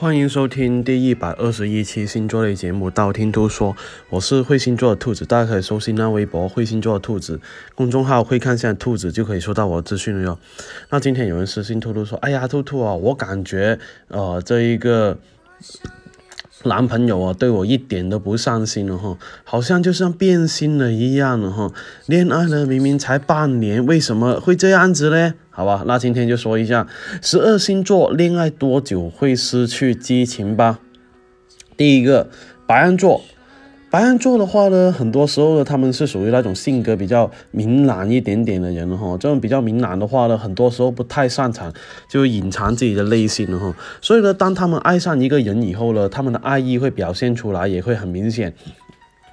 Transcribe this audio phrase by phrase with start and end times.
[0.00, 3.74] 欢迎收听第一百二十一期星座类节目《道听途说》，
[4.08, 7.38] 我是会星座的兔子，大家可以搜新浪微博“会星座的兔子”
[7.76, 10.38] 公众号，会看下兔子就可以收到我的资讯了哟。
[10.88, 15.18] 那今天有人私信兔兔说：“哎呀，兔兔啊，我感觉呃这一个。”
[16.64, 21.72] 男朋友啊，对我一点都不上心了哈，好像就像变心了一样了哈。
[22.06, 25.34] 恋爱了明明才半年，为什么会这样子呢？
[25.50, 26.86] 好吧，那今天就说一下
[27.22, 30.80] 十二星座恋爱多久会失去激情吧。
[31.76, 32.28] 第一个，
[32.66, 33.22] 白羊座。
[33.90, 39.18] 白羊座的话呢，很多时候呢，他们是属于那种性格比较明朗一点点的人哈。
[39.18, 41.72] 这种比较明朗的话呢，很多时候不太擅长
[42.08, 43.74] 就隐藏自己的内心了哈。
[44.00, 48.54] 所以呢，当他们爱上一个人以后呢，他们的爱意会表现出来，也会很明显。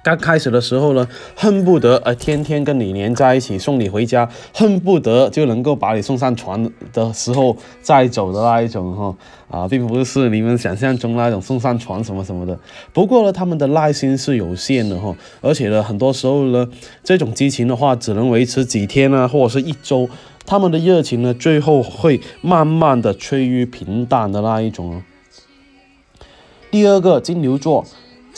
[0.08, 1.06] 刚开始的时候呢，
[1.36, 9.14] 恨不得呃天天跟你黏在一起，送你回家，恨不得就能够把你送上船的时候再走的那一种哈
[9.50, 12.58] 啊，并不是你们想象中那种送上船什么什么的。
[12.94, 16.66] 不过呢，他们的耐心是有限的哈，而且呢，很多时候呢，
[17.04, 20.08] 这种激情的话只能维持几天啊，或者是一周，
[20.46, 25.02] 他们的热情呢，最后会慢慢的趋于平淡的那一种。
[26.70, 27.84] 第二个金牛座。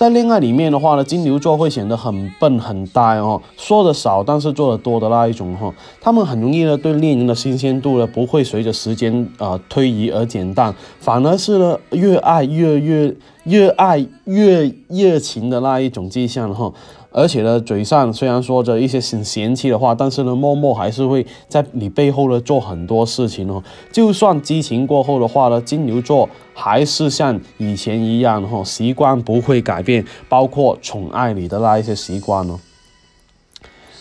[0.01, 5.71] 在恋爱里面的话呢，金牛座会显得很笨很呆哦，说的少但是做的多的那一种哈。
[6.01, 16.73] 他们很容易呢对恋人的新鲜度呢不会随着时间啊推移而减淡，反而是呢越爱越越越爱越热情的那一种迹象哈。
[17.13, 23.63] 而且呢，嘴上虽然说着一些很嫌弃的话，但是呢，默默还是会在你背后呢做很多事情哦。
[23.91, 32.61] 就算激情过后的话呢，金牛座还是像以前一样哈，习惯不会改变，包括宠爱你的那一些习惯哦。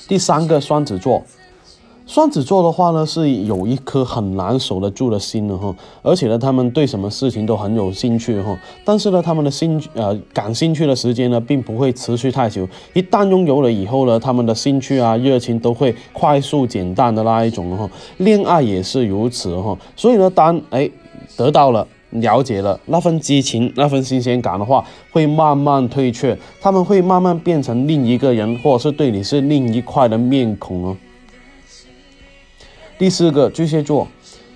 [0.08, 1.24] 第三个，双子座。
[2.10, 5.72] 双子座的话呢，是有一颗很难守得住的心的哈，
[6.02, 17.88] 而且呢，他们对什么事情都很有兴趣哈，但是呢，他们的兴呃感兴趣的时间呢，并不会持续太久，一旦拥有了以后呢，他们的兴趣啊热情都会快速减淡的那一种哈，
[18.18, 20.90] 恋爱也是如此哈，所以呢，当哎
[21.38, 30.98] 得到了了解了那份激情那份新鲜感的话，会慢慢退却，他们会慢慢变成另一个人，或者是对你是另一块的面孔哦。
[33.00, 34.06] 第四个巨蟹座，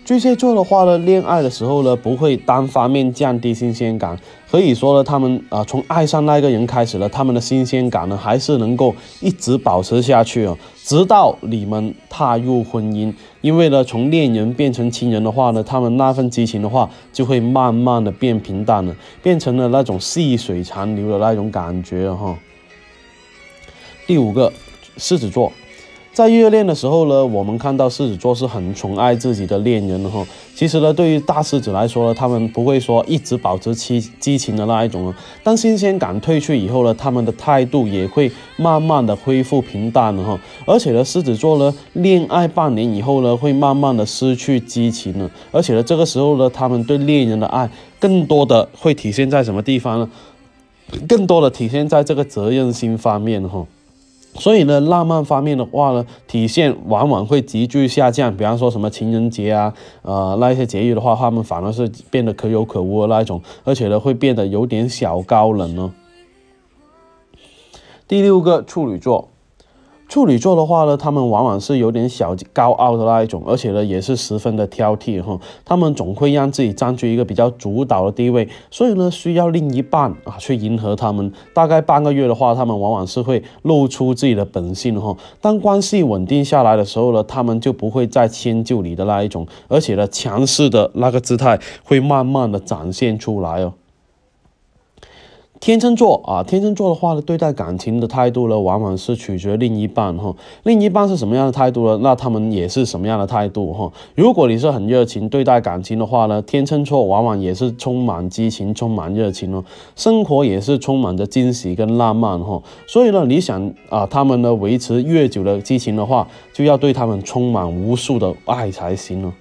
[0.03, 4.19] 巨蟹座的话呢，恋爱的时候呢，不会单方面降低新鲜感，
[4.51, 13.13] 可以说呢，他们啊，从爱上那个人开始了，他们的新鲜感呢，还是能够一直保持下去哦，直到你们踏入婚姻。
[13.39, 22.37] 因为呢，从恋人变成亲人的话呢，他们那份激情的话，就会慢慢的变平淡了，变成了那种细水长流的那种感觉哈。
[24.05, 24.51] 第五个，
[24.97, 25.49] 狮子座。
[26.13, 30.23] 在热恋的时候呢，我们看到狮子座是很宠爱自己的恋人哈。
[30.53, 35.11] 其实呢，对于大狮子来说呢，他们不会说一直保持激激情的那一种。
[35.41, 40.39] 当新鲜感褪去以后呢，他们的态度也会慢慢的恢复平淡了哈。
[40.67, 45.27] 而且呢，狮子座呢，恋爱半年以后呢，会慢慢的失去激情了。
[45.51, 47.67] 而且呢，这个时候呢，他们对恋人的爱
[47.99, 50.07] 更多的会体现在什么地方呢？
[51.07, 53.65] 更多的体现在这个责任心方面哈。
[54.35, 58.35] 所以呢，浪漫方面的话呢，体现往往会急剧下降。
[58.35, 65.93] 比方说什么情人节啊，呃，那一些节日的话，他们反而是变得可有可无的那一种，而且呢，会变得有点小高冷呢。
[68.07, 69.29] 第六个，处女座。
[70.13, 75.39] 处女座的话呢，他们往往是有点小高傲的那一种，而且呢，也是十分的挑剔哈。
[75.65, 81.33] 他们总会让自己占据一个比较主导的地位，所以呢，需要另一半啊去迎合他们。
[81.51, 85.17] 大概半个月的话，他们往往是会露出自己的本性哈。
[85.41, 93.73] 当关系稳定下来的时候呢，他们就不会再迁就你的那一种，而且呢，强势的那个姿态会慢慢的展现出来哦。
[95.63, 100.35] 天秤座啊，天秤座的话呢，对待感情的态度呢，往往是取决另一半哈。
[100.63, 101.99] 另一半是什么样的态度呢？
[102.03, 103.89] 那他们也是什么样的态度哈。
[104.13, 109.63] 如果你是很热情对待感情的话呢，天秤座往往也是充满激情、充满热情哦。
[109.95, 112.61] 生活也是充满着惊喜跟浪漫哈。
[112.85, 119.31] 所以呢，你想啊，他们呢维持越久的激情的话，就要对他们充满无数的爱才行哦。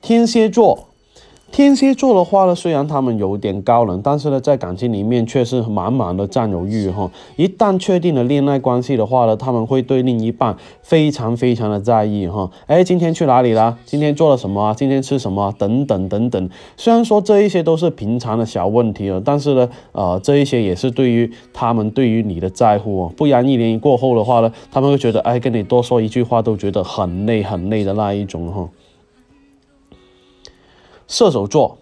[0.00, 0.87] 天蝎座。
[1.58, 7.10] 天蝎座的话呢，虽然他们有点高冷，但是呢，在感情里面却是满满的占有欲哈。
[7.34, 12.48] 一旦确定了恋爱关系的话呢，他们会对另一半非常非常的在意哈。
[12.68, 13.76] 哎，今天去哪里了？
[13.84, 14.72] 今天做了什么啊？
[14.72, 15.52] 今天吃什么？
[15.58, 16.48] 等等等等。
[16.76, 23.12] 虽然说这一些都是平常的小问题了，但是呢，呃，这一些也是对于他们对于你的在乎哦。
[23.16, 28.68] 不然一年过后的话呢，他们会觉得哎，跟你多说一句话都觉得很累很累的那一种哈。
[31.08, 31.78] 射手座，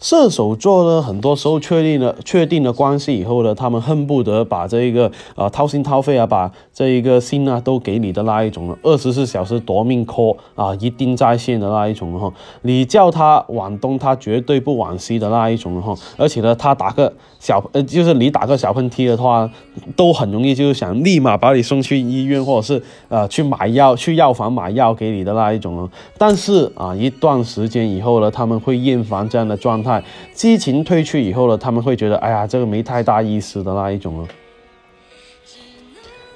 [0.00, 12.32] 射手座呢，很多时候确定了确定了关系以后呢，他们恨不得把这一个啊掏心掏肺啊，把这一个心啊都给你的那一种了，二十四小时夺命 call 啊，一定在线的那一种哈。
[12.62, 15.94] 你叫他往东，他绝对不往西的那一种哈。
[16.16, 19.50] 而且呢，他打个小呃，就是你打个小喷嚏的话，
[19.94, 25.90] 都很容易就是想立马把你送去医院，或者是呃去买药，去药房买药给你的那一种哦。
[26.16, 29.89] 但是啊，一段时间以后呢，他们会厌烦这样的状态。
[30.34, 34.28] 激情褪去以后呢，他们会觉得，哎呀，这个没太大意思的那一种了。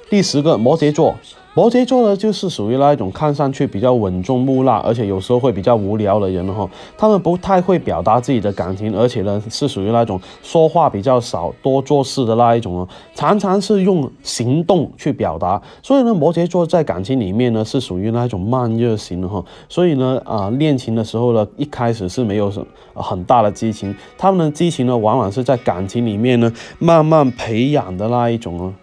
[0.09, 1.15] 第十个，摩羯座。
[1.55, 6.69] 摩羯座呢，就是属于那一种看上去比较稳重木讷，而且有时候会比较无聊的人哈。
[6.97, 12.89] 他们不太会表达自己的感情，而且呢，是属于那种说话比较少、多做事的那一种哦。
[13.13, 15.61] 常常是用行动去表达。
[15.81, 19.41] 所以呢，摩羯座在感情里面呢，是属于那一种慢热型的哈。
[19.69, 22.61] 所以呢，啊，恋情的时候呢，一开始是没有什
[22.93, 23.95] 很大的激情。
[24.17, 28.73] 他们的激情呢，往往是在感情里面呢，慢慢培养的那一种哦。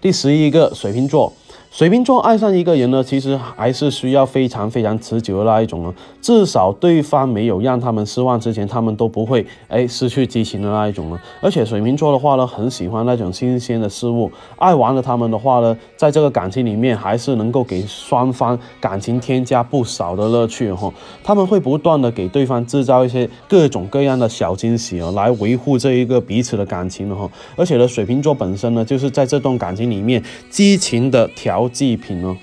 [0.00, 1.32] 第十一个水瓶座，
[1.70, 5.94] 水瓶座爱上一个人呢，其实还是需要非常非常持久的那一种呢。
[6.20, 11.20] 至少对方没有让他们失望之前，他们都不会哎失去激情的那一种了。
[11.40, 20.92] 而且水瓶座的话呢，很喜欢那种新鲜的事物，爱玩的他们的话呢，在这个感情里面还是能够给双方感情添加不少的乐趣哈。
[21.22, 27.30] 他们会不断的给对方制造一些各种各样的小惊喜哦，来维护这一个彼此的感情的哈。
[27.56, 29.88] 而且呢，水瓶座本身呢，就是在这段感情。
[29.88, 32.36] 里面激情的调祭品哦。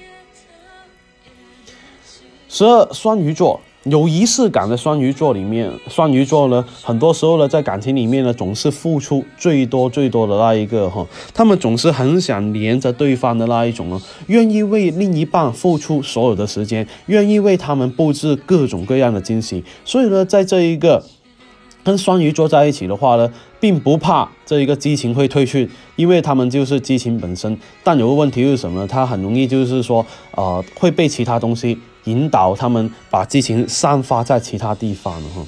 [2.47, 11.05] 十二双鱼座有仪式感的双鱼座里面，双鱼座呢，很多时候呢，在感情里面呢，总是付出最多最多的那一个哈。
[11.33, 19.63] 他们总是很想黏着对方的那一种呢，愿意为另一半付出所有的时间，愿意为他们布置各种各样的惊喜。
[19.83, 21.03] 所以呢，在这一个。
[21.85, 27.57] 跟双鱼座在一起的话呢，并不怕这一个激情会褪去，因为他们就是激情本身。
[27.83, 28.87] 但有个问题是什么呢？
[28.87, 35.45] 他很容易就是说，呃，会被其他东西引导他们把激情散发在其他地方了哈。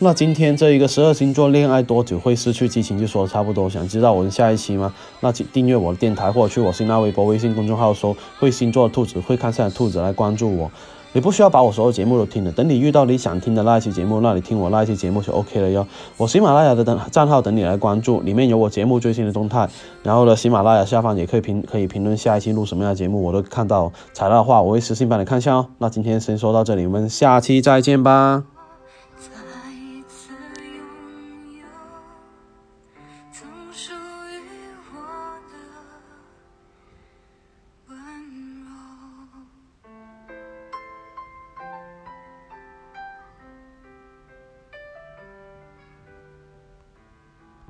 [0.00, 4.94] 那今天这一个十二星座恋爱多久会失去激情就说的差不多，想知道我们下一期吗？
[5.20, 10.70] 那请订阅我的电台或者去我新浪微博、微信公众号搜“会星座兔子”，会看下的兔子来关注我。
[11.12, 15.86] 你不需要把我所有节目都听了，等你遇到你想听的那一期节目，那你听我那一期节目就 OK 了哟。
[16.16, 19.68] 我喜马拉雅的等账号等你来关注，里面有我节目最新的动态。
[20.02, 23.90] 然后呢，喜马拉雅下方也可以评可以评论下一期录什么样的节目，我都看到。
[24.12, 25.66] 采纳的话，我会私信帮你看一下哦。
[25.78, 28.57] 那今天先说到这里，我们下期再见吧。